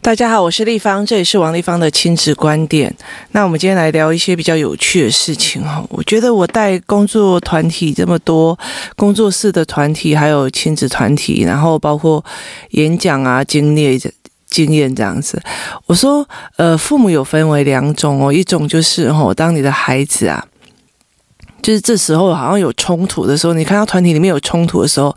[0.00, 2.96] 大家好，我是丽芳，这里是王丽芳的亲子观点。
[3.32, 5.84] 那我们今天来聊一些比较有趣的事情哈。
[5.90, 8.58] 我觉得我带工作团体这么多，
[8.96, 12.24] 工作室的团体，还有亲子团体，然后包括
[12.70, 14.00] 演讲啊、经历
[14.48, 15.38] 经验这样子。
[15.84, 16.26] 我说，
[16.56, 20.42] 呃，父母有分为两种哦，一种就是哦，当你的孩子啊，
[21.60, 25.14] 就是这时候好像有冲突的时候，你看到团体里面有冲突的时候。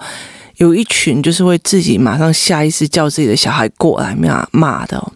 [0.62, 5.12] 有一群就是会自己马上下意识叫自己的小孩过来骂骂的，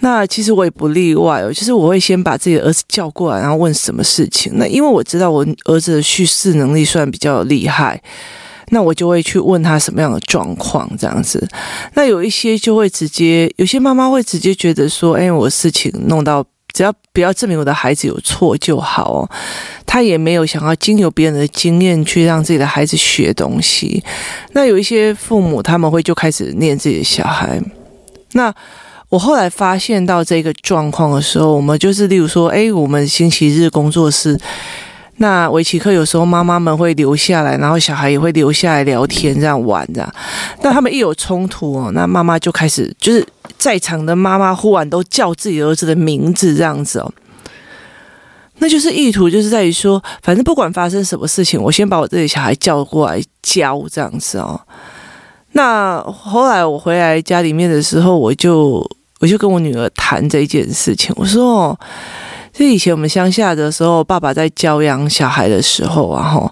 [0.00, 4.52] 那其实我也不例外哦，就是我会先把自己的儿子叫过来，然后问什么事情。
[4.56, 7.98] 那因为我知道我儿子的叙事能力算比较厉害，
[8.68, 11.48] 那我就会去问他什么样的状况这样子。
[11.94, 16.44] 那有一些就会直接，有些妈妈会直接觉得说，哎，我事情弄到。
[16.80, 19.30] 只要不要证明我的孩子有错就好哦，
[19.84, 24.02] 他也没有想要经由别人的经验去让自己的孩子学东西。
[24.52, 27.60] 那有一些父母他们会就开始念自己的小孩。
[28.32, 28.50] 那
[29.10, 34.40] 我后来发现到这个状况的时候，我们就是例如说，诶，我们星期日工作室，
[35.16, 40.14] 那围棋课有时候妈妈们会留下来，然后小孩也会留下来聊天这样玩这样。
[40.62, 43.22] 那他们一有冲突哦，那妈妈就开始就是。
[43.60, 47.12] 在场的妈妈忽然都叫自己儿子的名字，这样子哦，
[48.56, 54.58] 那就是意图，就是在于说，反正不管发生什么事情，我先把我自己小孩叫过来教这样子哦。
[55.52, 58.82] 那后来我回来家里面的时候，我就
[59.20, 61.78] 我就跟我女儿谈这一件事情，我说哦，
[62.54, 66.50] 就以前我们乡下的时候，爸爸在教养小孩的时候啊，吼，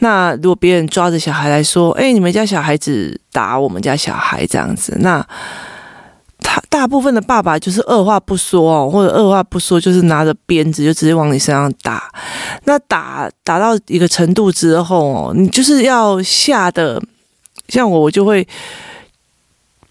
[0.00, 5.24] 那如果别人抓着小孩来说，哎，你们家小孩子打我们家小孩这样子，那。
[6.40, 12.10] 他大部分的爸爸就是二话不说哦，或者二话不说就是拿着鞭子就直接往你身上打。
[12.64, 17.02] 那打打到一个程度之后哦，你就是要吓得，
[17.68, 18.46] 像我，我就会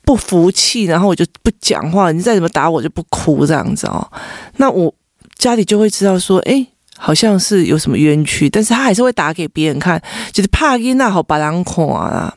[0.04, 2.12] 不服气，然后我就不讲话。
[2.12, 4.08] 你再怎么打我就不哭这样子哦。
[4.56, 4.94] 那我
[5.38, 6.66] 家里就会知道说，哎，
[6.98, 12.34] 好像是有什么冤屈，但是他还是会打给别人看，就是怕囡仔好把人看啊。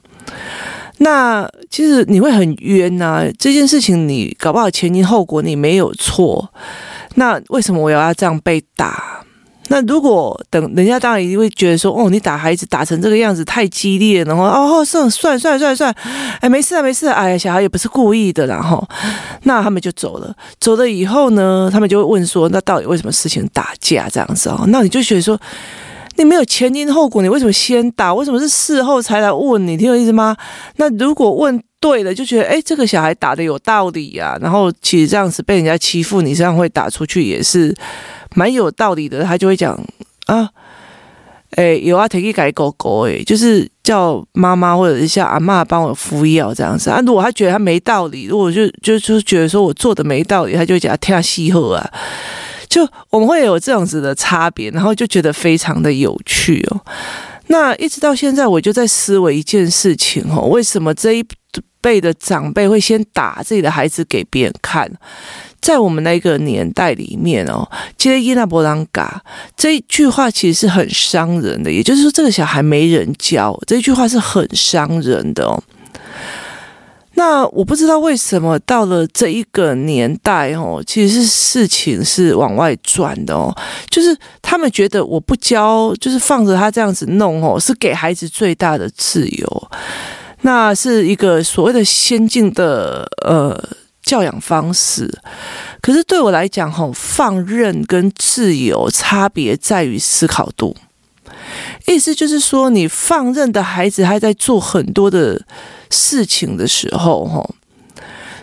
[1.03, 6.53] 那其实你会很冤呐、这件事情你搞不好前因后果你没有错，
[7.15, 9.25] 那为什么我要要这样被打？
[9.69, 15.94] 那如果等人家当然一定会觉得说，哦，你打孩子打成这个样子太激烈了，然后哦，算算算算算，
[16.41, 18.87] 哎，没事啊没事啊，哎呀，小孩也不是故意的，然后
[19.44, 24.65] 那他们就走了，走了以后呢，他们就会问说，那到底为什么事情打架这样子哦？
[24.67, 25.41] 那你就觉得说。
[26.20, 28.12] 你没有前因后果，你为什么先打？
[28.12, 29.75] 为什么是事后才来问你？
[29.75, 30.36] 听我意思吗？
[30.76, 34.38] 那如果问对了，就觉得哎，这个小孩打的有道理呀、啊。
[34.42, 37.75] 然后其实这样子被人家欺负，你这样会打出去也是
[38.34, 39.25] 蛮有道理的。
[39.25, 39.72] 他就会讲
[40.26, 40.50] 啊，
[41.53, 47.00] 哎，有啊，提起改狗狗，哎，就是叫妈妈或者是叫阿嬷帮我敷药这样子啊。
[47.00, 51.91] 如果他觉得他没道理，如果就就就觉得说我做的没道理，他就会讲他听细后啊。
[52.70, 56.81] 就我们会有这样子的差别，然后就觉得非常的有趣哦。
[57.48, 61.25] 那一直到现在，我就在思维一件事情哦：为什么这一
[61.81, 64.88] 辈的长辈会先打自己的孩子给别人看？
[65.60, 69.20] 在我们那个年代里面哦，接伊那波朗嘎
[69.56, 75.62] 这一句话其实是很伤人的，也就是说，这个小孩没人教，这句话是很伤人的哦。
[77.22, 83.54] 那我不知道为什么到了这一个年代哦，其实是事情是往外转的哦，
[83.91, 89.70] 就是他们觉得我不教，就是放着他这样子弄哦，是给孩子最大的自由，
[90.41, 93.62] 那是一个所谓的先进的呃
[94.02, 95.06] 教养方式。
[95.82, 100.75] 可是对我来讲吼，放任跟自由差别在于思考度，
[101.87, 105.42] 意思就是说，你放任的孩子还在做很多的。
[105.91, 107.55] 事情的时候，吼，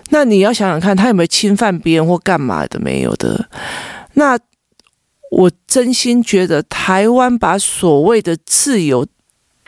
[0.09, 2.80] 那你要想想看，他有没有侵犯别人或干嘛的？
[2.80, 3.50] 没有的。
[4.13, 4.38] 那
[5.31, 9.06] 我真心觉得，台湾把所谓的自由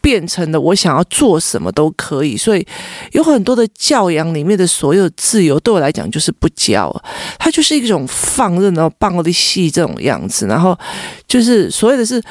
[0.02, 2.66] 变成了我想要做什么都可以，所以
[3.12, 6.94] 有很多的教养里面的所有自由，对我来讲就是不教，
[7.38, 10.78] 它就是一种放任，然后棒的戏这种样子，然后
[11.28, 12.22] 就是所谓的是。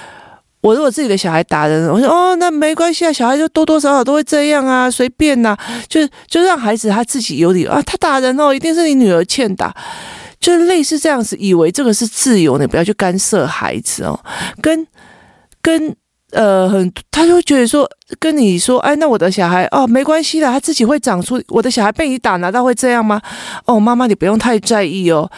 [0.61, 5.59] 我如果自己的小孩打人，我说哦，那没关系啊，小孩就多多少少都会这样啊，随便呐、啊，
[5.89, 9.75] 就就让孩子他自己有理由啊，他打人哦，一定是你女儿欠打，
[10.41, 14.19] 就是类似这样子，以为这个是自由，你不要去干涉孩子哦，
[14.61, 14.87] 跟
[15.63, 15.95] 跟
[16.33, 17.89] 呃很，他就会觉得说
[18.19, 23.23] 跟你说，哎，那我的小孩哦，没关系啦，他自己会长出，我的小孩被你打，难道会这样吗？
[23.65, 25.31] 哦，妈妈你不用太在意哦。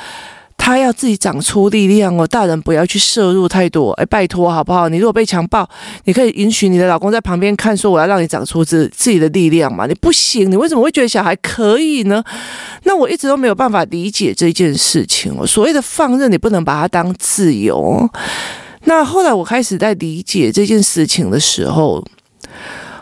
[0.63, 4.91] 他要自己长出力量哦，大人不要去摄入太多，哎，拜托好不好？
[4.91, 5.69] 你如果被强暴，
[6.05, 9.87] 你可以允许你的老公在旁边看，说我要让你长出自自己的力量嘛？
[9.87, 12.23] 你不行，你为什么会觉得小孩可以呢？
[12.85, 15.47] 那我一直都没有办法理解这件事情哦。
[15.47, 18.09] 所谓的放任，你不能把它当自由。
[18.85, 22.05] 那后来我开始在理解这件事情的时候，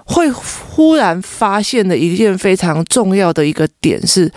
[0.05, 4.33] 会忽然发现的一件非常重要的一个点是，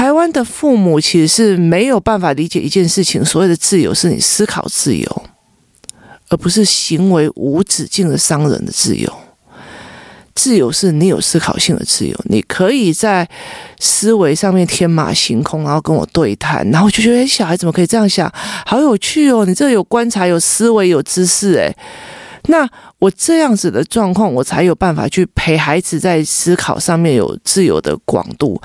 [0.00, 5.22] 台湾的父母其实是没有办法理解一件事情，所谓的自由是你思考自由，
[6.30, 9.12] 而不是行为无止境的伤人的自由。
[10.34, 13.28] 自由是你有思考性的自由，你可以在
[13.78, 18.32] 思维上面天马行空，然后跟我对谈，然后就觉得，哎，小孩怎么可以这样想？
[18.64, 19.44] 好有趣哦！
[19.44, 21.76] 你这有观察、有思维、有知识，诶。
[22.46, 28.60] 那我这样子的状况，我才有办法去陪孩子在思考上面有自由的广度。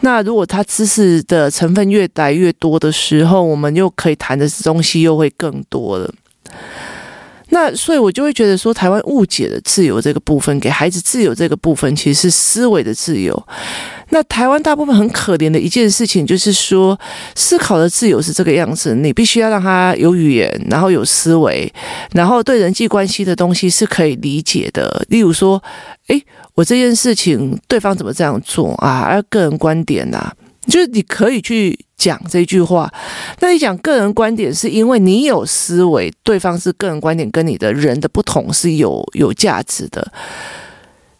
[0.00, 6.12] 那如果他知识的成分越来越多的时候，我们又可以谈的东西又会更多了。
[7.56, 13.34] 那所以，我就会觉得说，台湾误解了自由这个部分，给孩子自由这个部分，其实是思维的自由。
[14.10, 16.98] 那台湾大部分很可怜的一件事情，就是说，
[17.34, 21.72] 思考的自由是这个样子，你必须要让他有语言，然后有思维，
[22.12, 25.02] 然后对人际关系的东西是可以理解的。
[25.08, 25.62] 例如说，
[26.08, 26.22] 诶，
[26.54, 29.14] 我这件事情对方怎么这样做啊？
[29.14, 30.30] 要个人观点呐、
[30.66, 32.92] 就是你可以去讲这句话，
[33.40, 40.12] 那你讲个人观点，是因为你有思维，对方是个人观点跟你的人的不同是有有价值的，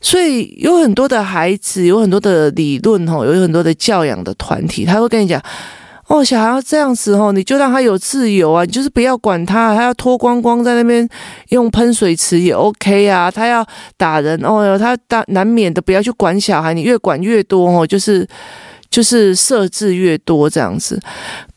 [0.01, 5.41] 所以有很多的孩子，有很多的理论吼，有很多的教养的团体，他会跟你讲，
[6.09, 11.09] 哦，小孩要这样子吼，你就让他有自由啊，你就是不要管他，他要脱光光在那边
[11.51, 13.67] 用喷水池也 OK 啊，他要
[13.97, 18.29] 打人哦，他打难免的不要去管小孩，你越管越多哦，就是。
[18.97, 20.99] 就是设置越多这样子，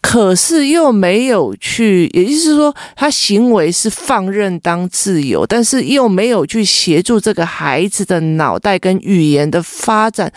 [0.02, 10.30] 可是又没有去，也就是说，他行为是放任当自由，但是又没有去协助这个孩子的脑袋跟语言的发展，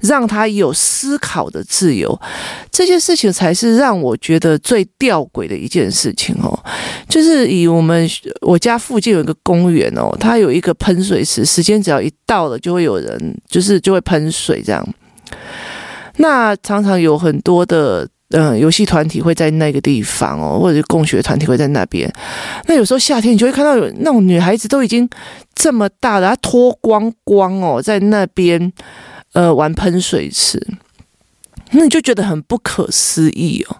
[0.00, 2.18] 让他有思考的自由。
[2.70, 6.58] 这件事情才是让我觉得最吊诡的一件事情哦。
[7.06, 8.08] 就是以我们
[8.40, 14.82] 我家附近有一个公园哦，它有一个喷水池，时间只要一到了，就会有人就是就会喷水这样。
[16.16, 22.12] 那常常有很多的嗯游戏团体会在那个地方哦，或者是共学团体会在那边。
[22.66, 25.08] 那有时候夏天你就会看到有那种女孩子都已经
[25.54, 28.72] 这么大了，她脱光光哦，在那边
[29.32, 30.60] 呃玩喷水池，
[31.70, 33.76] 那你就觉得很不可思议哦。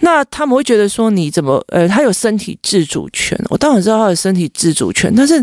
[0.00, 3.38] 那他们会觉得说，你怎么呃，他有身体自主权？
[3.48, 5.42] 我当然知道他有身体自主权，但是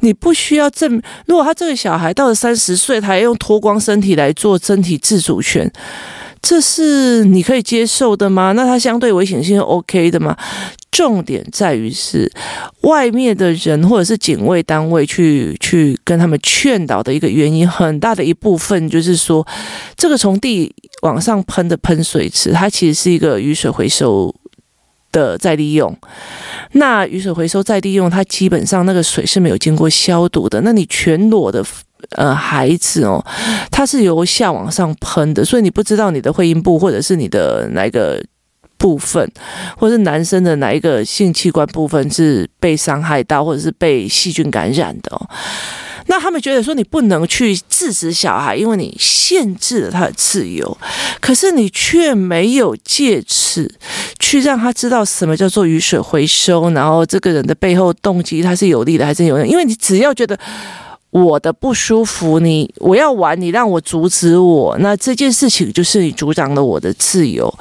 [0.00, 1.00] 你不需要证。
[1.26, 5.70] 如果他这个小孩到了三十岁，他还用脱光身体来做身体自主权，
[6.40, 8.52] 这是你可以接受的吗？
[8.52, 10.36] 那他相对危险性是 OK 的吗？
[10.96, 12.32] 重点在于是
[12.80, 19.46] 外面的人或者是警卫单位去去跟他们劝导的一个原因，很大的一部分就是说，
[19.94, 24.34] 这个从地往上喷的喷水池，它其实是一个雨水回收
[25.12, 25.94] 的再利用。
[26.72, 30.62] 那雨水回收再利用，它基本上那个水是没有经过消毒的。
[30.62, 31.62] 那你全裸的
[32.12, 33.22] 呃孩子哦，
[33.70, 38.24] 它是由下往上喷的，所以你不知道你的会阴部或者是你的哪个。
[38.78, 39.30] 部分，
[39.76, 45.20] 或是男生的哪一个性器官部分是被伤害到，或者是被细菌感染的？
[46.08, 50.78] 那他们觉得说，你不能去制止小孩，因为你限制了他的自由，
[51.20, 53.68] 可是你却没有借此
[54.20, 59.48] 去让他知道什么叫做雨水回收，然后这个人的背后动机他是有利的还是有利？
[59.48, 60.38] 因为你只要觉得
[61.10, 67.52] 我的不舒服，你我要玩，你让我阻止我，那这件事情就是你阻挡了我的自由。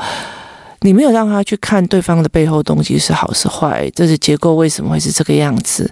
[0.85, 5.89] 你没有让他去看对方的背后动机是好是坏，这是结构为什么会是这个样子？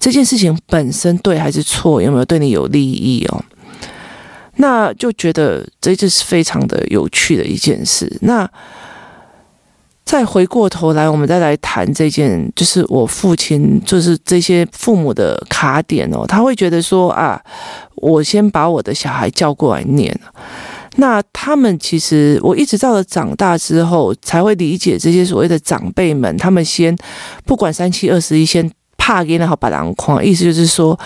[0.00, 2.02] 这件事情本身对还是错？
[2.02, 3.40] 有没有对你有利益哦？
[4.56, 8.18] 那就觉得这就是非常的有趣的一件事。
[8.22, 8.50] 那
[10.04, 17.40] 再回过头来，我们再来谈这件，就是我父亲，就是这些父母的卡点哦，他会觉得说啊，
[17.94, 20.18] 我先把我的小孩叫过来念。
[20.96, 26.94] 那他们其实，我一直到了长大之后，才会理解这些所谓的长辈们，他们先
[27.46, 30.98] 不管三七二十一，先怕给那好把狼框，意思就是说，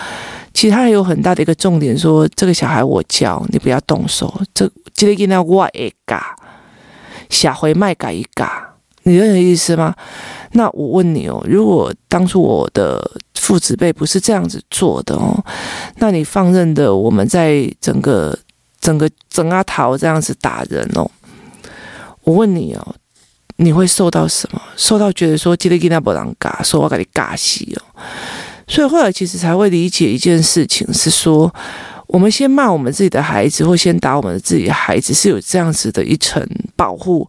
[0.53, 6.35] 其实他还有很大的一个重点，说这个小孩我教你不要动手，这这个给那我一嘎，
[7.29, 9.95] 下回卖改一嘎，你认为意思吗？
[10.51, 15.41] 那我问你哦，如果当初我的父子辈不是这样子做的哦，
[15.99, 18.37] 那你放任的我们在整个。
[18.87, 21.11] 整个整阿桃这样子打人哦，
[22.23, 22.95] 我问你哦，
[23.57, 24.61] 你会受到什么？
[24.77, 27.83] 受到觉得说吉列吉那不让嘎，说我给你嘎西哦。
[28.65, 31.53] 所以后来其实才会理解一件事情，是说
[32.07, 36.41] 我们先骂我们自己的孩子，或先打我们自己的孩子，是有这样子的一层
[36.77, 37.27] 保护。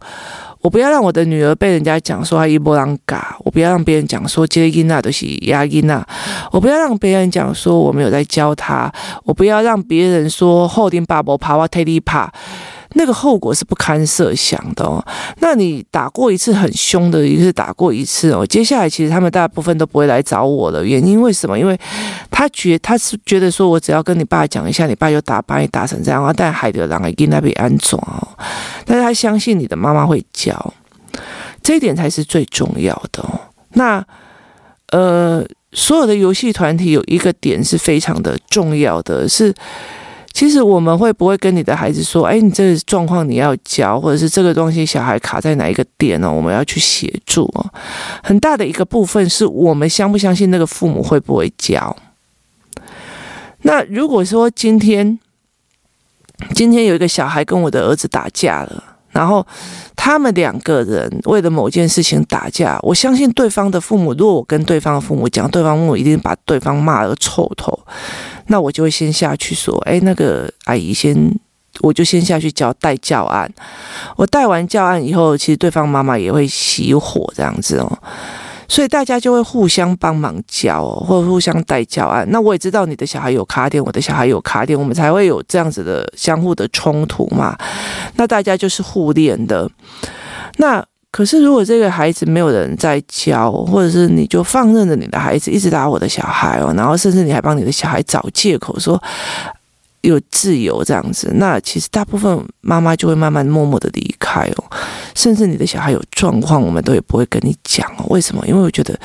[0.68, 6.06] 我不要让我的女儿被人家讲说她伊波浪嘎，我不要让别人讲说杰伊娜都是亚伊娜，
[6.52, 8.92] 我不要让别人讲说我没有在教她，
[9.24, 12.30] 我不要让别人说后天爸爸爬哇特地爬。
[12.94, 15.04] 那个后果是不堪设想的哦。
[15.40, 18.46] 那你打过一次很凶的，一次打过一次哦。
[18.46, 21.58] 接下来其实他们大部分都不会来找我的原因为什么？
[21.58, 21.78] 因为
[22.30, 26.32] 他觉他是觉得说我只要跟你爸讲一下，你爸就打把你打成这样啊。
[26.34, 28.26] 但海德狼也跟那边安装哦。
[28.84, 30.74] 但是他相信你的妈妈会教，
[31.62, 33.22] 这一点才是最重要的。
[33.74, 34.04] 那
[34.92, 39.54] 呃，所有的游戏团体有一个点是非常的重要的，是。
[40.38, 46.32] 其实我们会不会跟你的孩子说，哎，你这个状况你要教，或者是这个东西小孩卡在哪一个点呢？
[46.32, 47.66] 我们要去协助哦。
[48.22, 51.96] 很大的一个部分是我们相不相信那个父母会不会教。
[53.62, 55.18] 那如果说今天，
[56.54, 59.44] 今天有一个小孩跟我的儿子打架了，然后
[59.96, 67.76] 他们两个人为了某件事情打架，我相信对方的父母，如果我跟对方的父母讲，对方父母一定把对方骂了个臭头。
[68.48, 71.14] 那我就会先下去说，哎，那个阿姨先，
[71.80, 73.50] 我就先下去教带教案。
[74.16, 77.98] 我带完教案以后，其实对方妈妈也会熄火这样子哦，
[78.68, 82.26] 所以大家就会互相帮忙教，或互相带教案。
[82.30, 87.56] 那我也知道你的小孩有卡点，我的小孩有卡点，我们才会有这样子的相互的冲突嘛。
[88.16, 89.70] 那大家就是互练的。
[90.56, 90.84] 那。
[91.18, 99.02] 可是，如果这个孩子没有人在教，或者是你就放任着你的孩子一直打我的小孩哦，然后甚至你还帮你的小孩找借口说
[100.02, 104.64] 有自由这样子，那其实大部分妈妈就会慢慢默默的离开哦。
[105.16, 108.06] 甚至你的小孩有状况，我们都也不会跟你讲哦。
[108.10, 108.46] 为什么？
[108.46, 108.96] 因为我觉得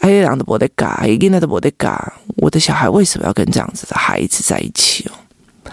[0.00, 5.70] 哎，两的不得嘎，一个的不得嘎，我的小孩为什么要跟这样子的孩子在一起哦？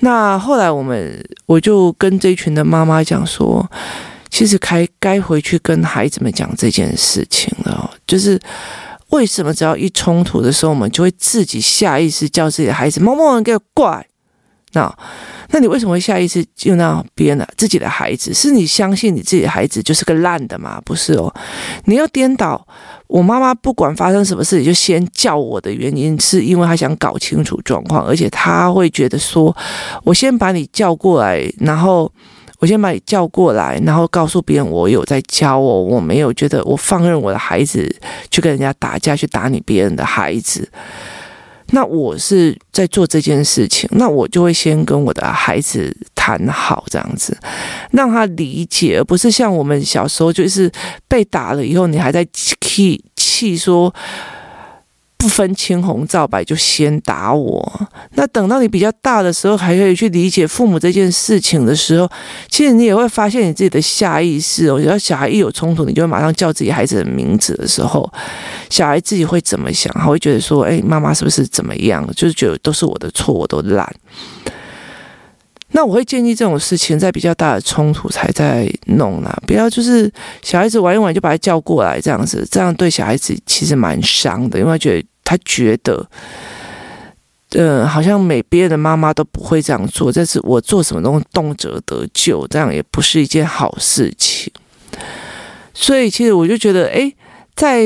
[0.00, 3.70] 那后来我们我就跟这群的妈妈讲说。
[4.34, 8.36] 其实该该回去跟孩子们讲这件事情了，就是
[9.10, 14.04] 为什么只要一冲突的时候，我们就会自己下意识叫自己的孩子“某某人给我过来”。
[14.74, 14.92] 那，
[15.50, 18.34] 那你为什么会下意识就那别人的自己的孩子？
[18.34, 20.82] 是你相信你自己的孩子就是个烂的吗？
[20.84, 21.32] 不是哦，
[21.84, 22.66] 你要颠倒。
[23.06, 29.56] 我妈妈不管发生什么事，你就先叫我的原因，是因为她想搞清楚状况，而且她会觉得说，
[30.02, 32.10] 我先把你叫过来，然后。
[32.64, 37.94] 我先把你叫过来，然后告诉别人我有在教我，我没有觉得我放任我的孩子
[38.30, 40.66] 去跟人家打架，去打你别人的孩子。
[41.72, 47.36] 那我是在做这件事情，那我就会先跟我的孩子谈好，这样子
[47.90, 50.72] 让他理解，而不是像我们小时候就是
[51.06, 53.94] 被打了以后，你还在气气说。
[55.24, 62.06] 不分青红皂白就先打我，那等到你比较大的时候，还可以去理解父母这件事情的时候，
[62.50, 64.78] 其实你也会发现你自己的下意识哦。
[64.78, 68.06] 只要小孩一有冲突，你就会马上叫自己孩子的名字的时候，
[68.68, 69.90] 小孩自己会怎么想？
[69.94, 73.90] 他会觉得说：“哎，妈妈是不是怎么样？”就是觉得都是我的错，我都烂。
[75.70, 80.12] 那我会建议这种事情在比较大的冲突才在弄啦，不要就是
[80.42, 85.08] 小孩子玩一玩就把他叫过来这样子，这样对小孩子其实蛮伤的，因为觉得。
[85.24, 86.06] 他觉得，
[87.52, 94.52] 呃，好像每别的妈妈都不会这样做，这是我做什么东西动辄得救，这样也不是一件好事情。
[95.72, 97.10] 所以，其实我就觉得，哎，
[97.56, 97.82] 在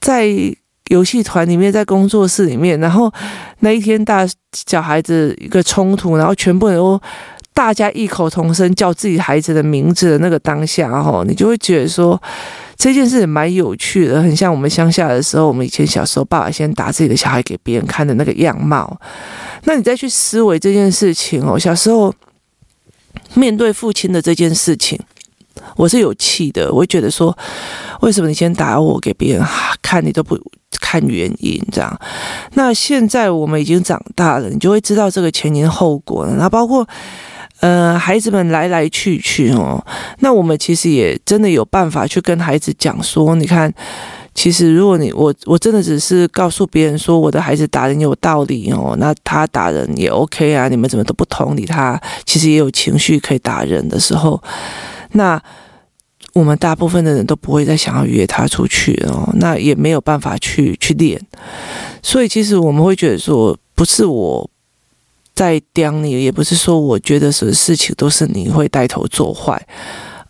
[0.00, 0.28] 在
[0.88, 3.12] 游戏团里面，在工作室里面，然后
[3.58, 7.00] 那一天大小孩子一个冲突，然后全部人都
[7.52, 12.22] 大家异口同声叫自己孩子的名字的那个当下，哈，你就会觉得说。
[12.76, 19.00] 这件事蛮有趣的，很像我们乡下的时候，我们以前小时候，爸爸先打自己的小孩给别人看的那个样貌。
[19.64, 22.14] 那你再去思维这件事情哦，小时候
[23.34, 25.00] 面对父亲的这件事情，
[25.76, 27.36] 我是有气的，我会觉得说，
[28.02, 29.44] 为什么你先打我给别人
[29.80, 30.38] 看，你都不
[30.78, 32.00] 看原因这样？
[32.52, 36.36] 那现在我们已经长大了，你就会知道这个前因后果了。
[36.36, 36.86] 那包括。
[37.66, 39.84] 呃，孩子们来来去去哦，
[40.20, 43.72] 那我们其实也真的有办法去跟孩子讲说，你看，
[44.36, 54.40] 其实如果你我我真的只是告诉别人说我的孩子打人有道理哦，那他打人也 OK 啊，你们怎么都不同理他，其实也有情绪可以打人的时候，
[55.14, 55.42] 那
[56.34, 61.20] 我们大部分的人都不会再想要约他出去哦，那也没有办法去去练，
[62.00, 64.48] 所以其实我们会觉得说，不是我。
[65.36, 69.64] 在刁你，也不是说我觉得什么事情都是你会带头做坏，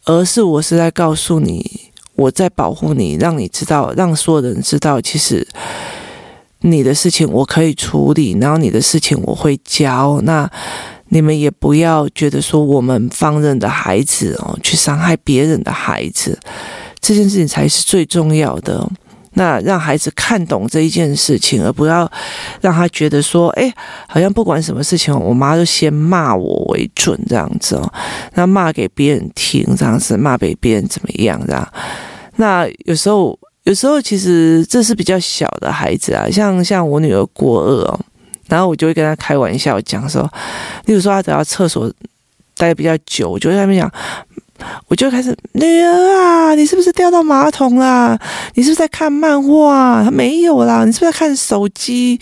[0.04, 1.64] 而是我是在告诉你，
[2.16, 5.46] 我在保护你，让你知道，让所有人知道，其实
[6.62, 10.20] 你的事情我可以处理，然后你的事情我会教。
[10.24, 10.50] 那
[11.10, 16.36] 你们也不要觉得说我们放任的孩子哦，去伤害别人的孩子，
[17.00, 18.84] 这件事情才是最重要的。
[19.38, 22.10] 那让孩子看懂这一件事情，而不要
[22.62, 23.70] 让他觉得说，哎，
[24.08, 27.92] 好像不管什么事情，我妈就先骂我为准这样子哦，
[28.32, 31.72] 那骂给别人听这样子，骂给别人怎么样这样？
[32.36, 38.00] 那有时候，有时候其实这是比较小的孩子啊，像像我女儿国二哦，
[38.48, 40.22] 然后我就会跟她开玩笑讲说，
[40.86, 41.92] 例如说她走到厕所
[42.56, 43.92] 待比较久，我就在那边讲。
[44.88, 48.18] 我就开始，女儿啊，你是不是掉到马桶啦？
[48.54, 50.02] 你是不是在看漫画？
[50.04, 52.18] 他没有啦，你是不是在看手机？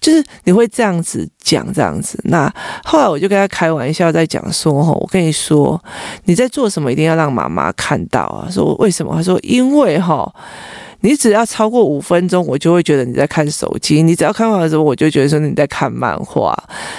[0.00, 2.18] 就是你会这样子讲，这样子。
[2.24, 2.52] 那
[2.84, 5.82] 后来我就跟他开玩笑，在讲说，吼，我跟你说，
[6.24, 8.48] 你在做什么，一定要让妈妈看到啊。
[8.50, 9.14] 说为什么？
[9.14, 10.32] 他说，因为哈，
[11.00, 16.56] 你只要超过五分钟，我就会觉得你在看手机；你只要看完的时候，我就觉得说你在看漫画。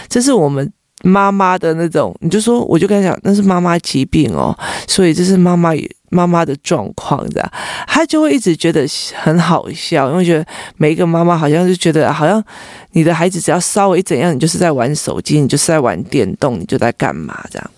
[0.10, 0.72] 这是我们。
[1.04, 5.72] 妈妈的那种，你就说，我就跟他讲，那是妈妈疾病哦，所以这是妈妈
[6.10, 7.52] 妈妈的状况，这样，
[7.88, 10.46] 他就会一直觉得很好笑，因为觉得
[10.78, 12.44] 每一个妈妈好像就觉得，好像
[12.92, 17.72] 你的孩子只要稍微怎样，你就是在玩手机，你就是在玩电动，你就在干嘛这样。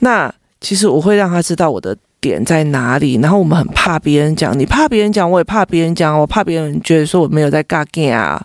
[0.00, 8.40] 那其实我会让他知道我的点在哪里，然后我们很怕别人讲，你怕别人讲，我也怕别人讲，我怕别人觉得说我没有在尬啊。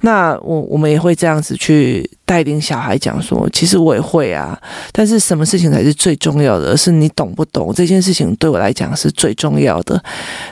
[0.00, 4.60] 那我我们也会这样子去带领小孩讲说，其实我也会啊，
[4.92, 6.76] 但是什么事情才是最重要的？
[6.76, 10.02] 是你懂不懂这件事情对我来讲是最重要的。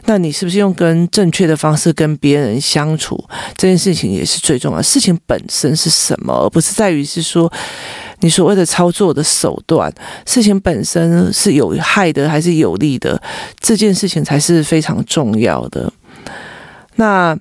[0.06, 3.22] 那你是不是用跟正确的方式跟别人相处？
[3.56, 4.82] 这件事情也是最重要的。
[4.82, 7.52] 事情本身是什么，而不是在于是说
[8.20, 9.92] 你所谓的操作的手段。
[10.26, 13.20] 事情本身是有害的还是有利的？
[13.60, 15.92] 这件事情才是非常重要的。
[16.96, 17.38] 那。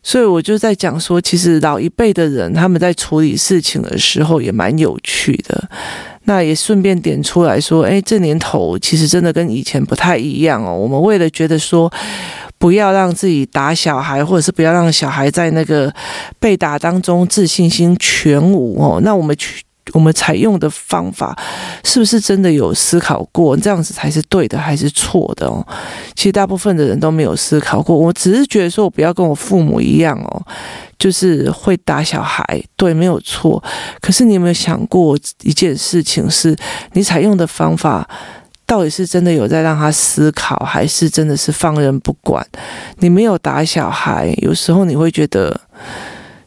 [0.00, 5.68] 所以我就在讲说，其实老一辈的人他们在处理事情的时候也蛮有趣的。
[6.22, 10.74] 那也顺便点出来说，哎，这年头其实真的跟以前不太一样哦。
[10.74, 11.92] 我们为了觉得说，
[12.58, 15.92] 不要让自己打小孩，或者是不要让小孩在那个
[16.38, 19.62] 被打当中自信心全无哦，那我们去。
[19.92, 21.36] 我们采用的方法
[21.84, 23.56] 是不是真的有思考过？
[23.56, 25.66] 这样子才是对的还是错的哦？
[26.14, 27.96] 其实大部分的人都没有思考过。
[27.96, 30.42] 我只是觉得说，我不要跟我父母一样哦，
[30.98, 32.44] 就是会打小孩，
[32.76, 33.62] 对，没有错。
[34.00, 36.56] 可是你有没有想过一件事情是，
[36.92, 38.08] 你采用的方法
[38.66, 42.46] 到底是真的有在让他思考，还是真的是放任不管？
[42.98, 45.60] 你没有打小孩，有时候你会觉得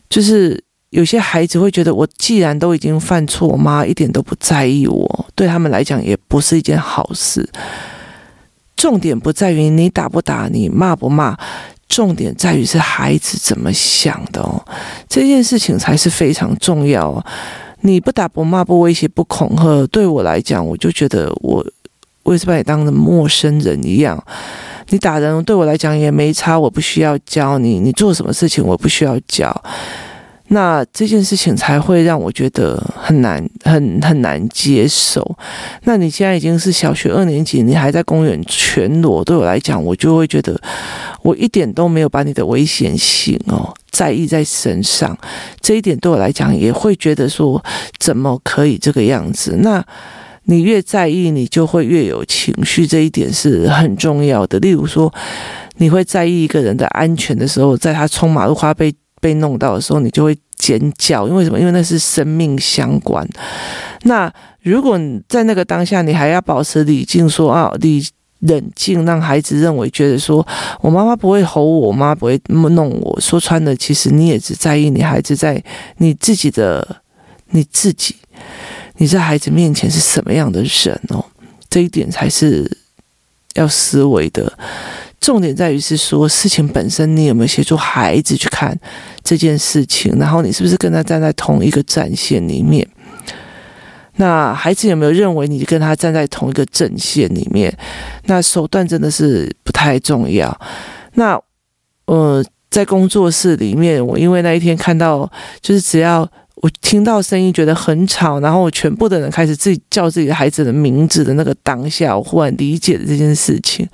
[0.09, 0.63] 就是。
[0.91, 7.49] 有些孩子会觉得，我既然都已经犯错，我妈一点都不在意我，对他们来讲也不是一件好事。
[8.75, 11.37] 重点不在于你打不打，你骂不骂，
[11.87, 14.61] 重点在于是孩子怎么想的哦。
[15.07, 17.23] 这件事情才是非常重要。
[17.81, 21.65] 你不打不骂不威胁不恐吓，对我来讲，我就觉得我
[22.23, 24.21] 我也是把你当成陌生人一样。
[24.89, 27.79] 你打人对我来讲也没差，我不需要教你。
[27.79, 29.49] 你做什么事情我不需要教。
[30.53, 35.37] 那这件事情才会让我觉得很难，很很难接受。
[35.83, 40.59] 那你现在已经是小学二年级，你还在公园全裸，对我来讲，我就会觉得
[41.21, 45.17] 我一点都没有把你的危险性哦在意在身上。
[45.61, 47.63] 这一点对我来讲，也会觉得说
[47.97, 49.57] 怎么可以这个样子？
[49.61, 49.81] 那
[50.43, 54.59] 你越在意，你就会越有情绪，这一点是很重要的。
[54.59, 55.13] 例如说，
[55.77, 58.93] 你会在意一个人的安全的时候，在他冲马路花被。
[59.21, 61.57] 被弄到的时候，你就会尖叫，因为什么？
[61.57, 63.25] 因为那是生命相关。
[64.01, 64.31] 那
[64.63, 68.05] 如果在那个当下，你还要保持理静，说啊，你
[68.39, 70.45] 冷静，让孩子认为觉得说，
[70.81, 73.21] 我妈妈不会吼我，我妈不会弄我。
[73.21, 75.63] 说穿了，其实你也只在意你孩子在
[75.97, 76.97] 你自己的
[77.51, 78.15] 你自己，
[78.97, 81.23] 你在孩子面前是什么样的人哦？
[81.69, 82.69] 这一点才是
[83.53, 84.51] 要思维的。
[85.21, 88.77] 重点在于是说，事情本身你有没有协助孩子去看
[89.23, 92.85] 这件事情，然后你是不是跟他站在同一个战线里面？
[94.15, 97.71] 那孩子有没有认为你跟他站在同一个阵线里面？
[98.25, 100.59] 那手段真的是不太重要。
[101.13, 101.39] 那
[102.05, 105.31] 呃，在工作室里面，我因为那一天看到，
[105.61, 106.29] 就是只要。
[106.61, 113.87] 我听到声音觉得很吵，然后我全部的人开始自己叫自己的孩子的名字的那个当下，我忽然理解了这件事情，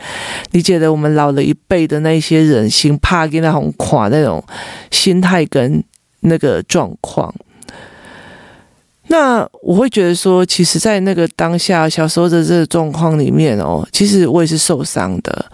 [0.52, 4.44] 理解了我们老了一辈的那些人心怕跟那种垮那种
[4.92, 5.82] 心态跟
[6.22, 7.34] 那个状况。
[9.10, 15.46] 那我会觉得说，其实，在那个当下小时候的这个状况里面哦，其实我也是受伤的。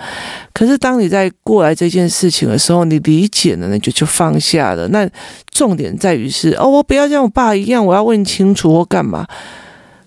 [0.54, 4.88] 可是当你在过来这件事情的时候，你理解了，你就就放下了。
[4.88, 5.08] 那
[5.52, 9.26] 重点在于是哦，我不要像我爸一样，我要问清楚或干嘛。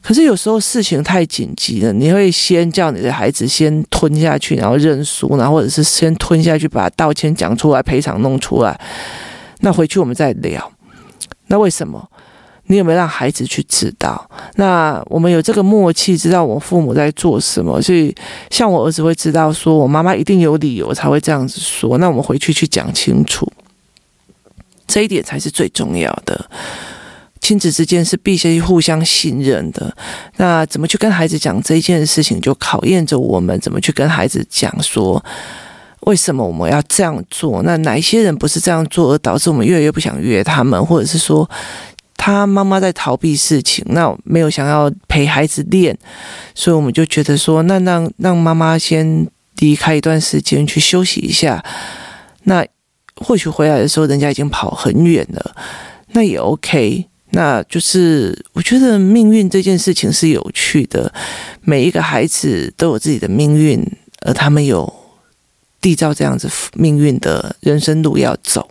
[0.02, 8.80] 可是有时候事情太紧急了，你会先叫你的孩子先吞下去，然后认输，然后或者是先吞下去，把道歉讲出来，赔偿弄出来。
[9.60, 10.72] 那回去我们再聊。
[11.46, 12.08] 那为什么？
[12.68, 14.28] 你有没有让孩子去知道？
[14.56, 18.14] 那我们有这个默契，知道我父母在做什么，所以
[18.50, 21.96] 像我儿子会知道，说我妈妈一定有理由才会这样子说。
[21.98, 23.50] 那我们回去去讲清楚，
[24.86, 26.50] 这一点才是最重要的。
[27.40, 29.96] 亲子之间是必须互相信任的。
[30.38, 35.24] 那怎么去跟孩子讲这件事情，就考验着我们怎么去跟孩子讲说，
[36.00, 37.62] 为什么我们要这样做？
[37.62, 41.48] 那哪一些人不是这样做，而导致我们越来越不想约他们，或者是说？
[42.26, 45.96] 他妈妈在逃避事情，那没有想要陪孩子练，
[46.56, 49.24] 所以我们就觉得说，那让让妈妈先
[49.58, 51.64] 离开一段时间去休息一下。
[52.42, 52.66] 那
[53.14, 55.54] 或许回来的时候，人家已经跑很远了，
[56.14, 57.06] 那也 OK。
[57.30, 61.12] 那就是我觉得命运这件事情是有趣的，
[61.62, 63.80] 每一个孩子都有自己的命运，
[64.22, 64.92] 而他们有
[65.80, 68.68] 缔造这样子命运的人生路要走。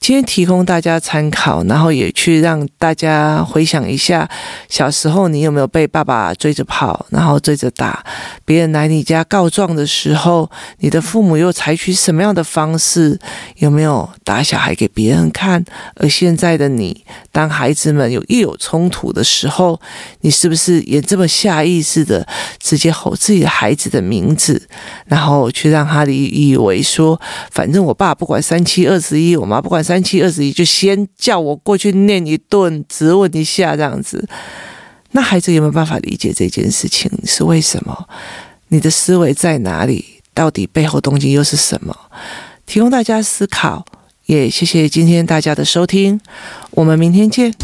[0.00, 4.28] 今天提供大家参考，然后也去让大家回想一下，
[4.68, 8.02] 小时候你有没有被爸爸追着跑，然后追着打？
[8.44, 13.18] 别人来你家告状的时候，你的父母又采取什么样的方式？
[13.56, 15.62] 有没有打小孩给别人看？
[15.96, 19.78] 而现在的你，当孩子们有一有冲突的时候，
[20.20, 22.26] 你是不是也这么下意识的
[22.58, 24.66] 直接吼自己的孩子的名字，
[25.06, 34.28] 然后去让他以为说，反正我爸不管三七二十一，我妈不管三七二十一，就先叫我过去念一顿，质问一下这样子。
[35.12, 38.06] 那孩子有没有办法理解这件事情是为什么？
[38.68, 40.20] 你的思维在哪里？
[40.34, 41.96] 到底背后动机又是什么？
[42.66, 43.86] 提供大家思考，
[44.26, 46.20] 也谢谢今天大家的收听，
[46.72, 47.54] 我们明天见。